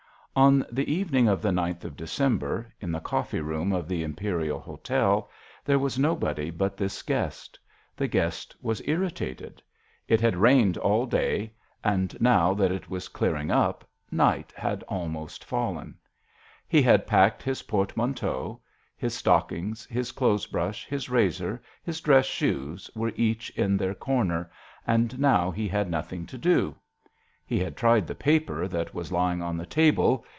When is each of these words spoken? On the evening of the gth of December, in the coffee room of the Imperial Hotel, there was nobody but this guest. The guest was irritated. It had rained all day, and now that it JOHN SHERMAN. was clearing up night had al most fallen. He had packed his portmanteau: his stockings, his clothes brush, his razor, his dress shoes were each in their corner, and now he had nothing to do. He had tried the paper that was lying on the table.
On 0.33 0.65
the 0.71 0.89
evening 0.93 1.27
of 1.27 1.41
the 1.41 1.51
gth 1.51 1.83
of 1.83 1.97
December, 1.97 2.73
in 2.79 2.89
the 2.93 3.01
coffee 3.01 3.41
room 3.41 3.73
of 3.73 3.89
the 3.89 4.01
Imperial 4.01 4.61
Hotel, 4.61 5.29
there 5.65 5.77
was 5.77 5.99
nobody 5.99 6.49
but 6.49 6.77
this 6.77 7.01
guest. 7.03 7.59
The 7.97 8.07
guest 8.07 8.55
was 8.61 8.81
irritated. 8.85 9.61
It 10.07 10.21
had 10.21 10.37
rained 10.37 10.77
all 10.77 11.05
day, 11.05 11.51
and 11.83 12.15
now 12.21 12.53
that 12.53 12.71
it 12.71 12.75
JOHN 12.83 12.83
SHERMAN. 12.83 12.91
was 12.91 13.07
clearing 13.09 13.51
up 13.51 13.83
night 14.09 14.53
had 14.55 14.85
al 14.89 15.09
most 15.09 15.43
fallen. 15.43 15.97
He 16.65 16.81
had 16.81 17.05
packed 17.05 17.43
his 17.43 17.63
portmanteau: 17.63 18.61
his 18.95 19.13
stockings, 19.13 19.85
his 19.87 20.13
clothes 20.13 20.45
brush, 20.47 20.85
his 20.85 21.09
razor, 21.09 21.61
his 21.83 21.99
dress 21.99 22.25
shoes 22.25 22.89
were 22.95 23.11
each 23.17 23.49
in 23.57 23.75
their 23.75 23.93
corner, 23.93 24.49
and 24.87 25.19
now 25.19 25.51
he 25.51 25.67
had 25.67 25.89
nothing 25.89 26.25
to 26.27 26.37
do. 26.37 26.73
He 27.45 27.59
had 27.59 27.75
tried 27.75 28.07
the 28.07 28.15
paper 28.15 28.65
that 28.69 28.93
was 28.93 29.11
lying 29.11 29.41
on 29.41 29.57
the 29.57 29.65
table. 29.65 30.25